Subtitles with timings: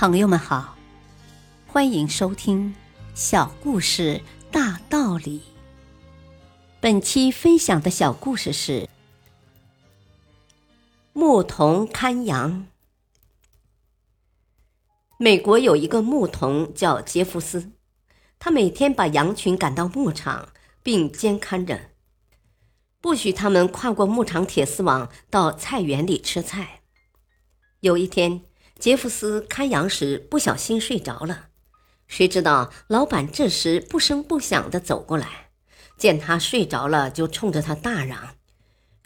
[0.00, 0.76] 朋友们好，
[1.66, 2.72] 欢迎收听
[3.16, 5.40] 《小故事大道理》。
[6.78, 8.82] 本期分享的小故事是
[11.12, 12.52] 《牧童看羊》。
[15.16, 17.72] 美国有一个牧童叫杰弗斯，
[18.38, 21.90] 他每天把羊群赶到牧场，并监看着，
[23.00, 26.82] 不许他们跨过牧场铁丝网到菜园里吃菜。
[27.80, 28.47] 有一天。
[28.78, 31.48] 杰弗斯看羊时不小心睡着了，
[32.06, 35.50] 谁知道老板这时不声不响地走过来，
[35.96, 38.36] 见他睡着了，就冲着他大嚷：“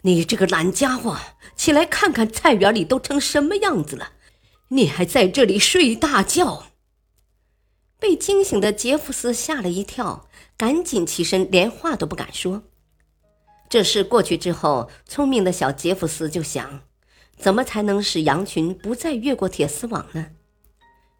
[0.03, 1.17] 你这个懒家伙，
[1.55, 4.11] 起来看看菜园里都成什么样子了，
[4.69, 6.67] 你还在这里睡大觉！”
[7.99, 12.63] 被惊醒的杰弗斯吓了一跳，赶紧起身，连话都不敢说。
[13.69, 16.81] 这事过去之后，聪明的小杰弗斯就想。
[17.37, 20.27] 怎么才能使羊群不再越过铁丝网呢？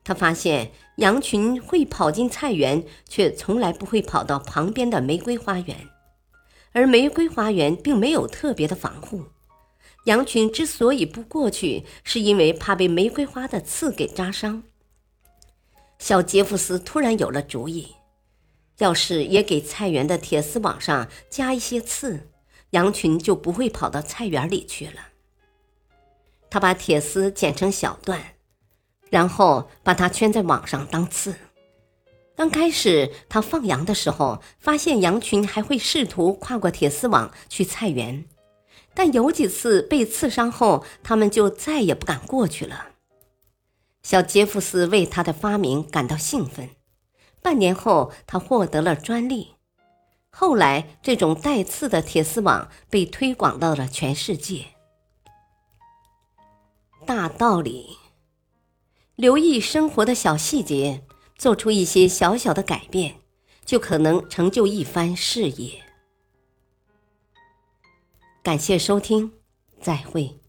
[0.03, 5.87] 他发现羊群会跑进菜园，却从来不会跑到旁边的玫瑰花园，
[6.73, 9.25] 而玫瑰花园并没有特别的防护。
[10.05, 14.63] 羊群之所以不过去，是因为怕被玫瑰花的刺给扎伤。
[15.99, 17.95] 小杰弗斯突然有了主意：
[18.79, 22.29] 要是也给菜园的铁丝网上加一些刺，
[22.71, 25.12] 羊群就不会跑到菜园里去了。
[26.53, 28.35] 他把铁丝剪成小段，
[29.09, 31.33] 然后把它圈在网上当刺。
[32.35, 38.25] 刚开始他放羊的时候，发现羊群还会试图跨过铁丝网去菜园，
[38.93, 42.89] 但有几次被刺伤后，他们就再也不敢过去了。
[44.03, 46.69] 小杰弗斯为他的发明感到兴奋。
[47.41, 49.55] 半年后，他获得了专利。
[50.29, 54.72] 后来，这种带刺的铁丝网被推广到了全世界。
[57.05, 57.97] 大道理，
[59.15, 61.03] 留意生活的小细节，
[61.37, 63.15] 做出一些小小的改变，
[63.65, 65.83] 就可能成就一番事业。
[68.41, 69.31] 感谢收听，
[69.79, 70.42] 再会。